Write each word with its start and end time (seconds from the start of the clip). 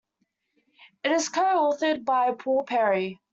It 1.03 1.11
is 1.11 1.29
co-authored 1.29 2.05
by 2.05 2.31
Paul 2.31 2.63
Perry. 2.63 3.21